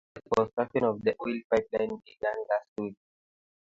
[0.15, 2.95] The construction of the oil pipeline began last week.